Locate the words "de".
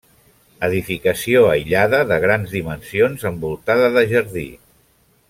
2.13-2.17, 3.99-4.05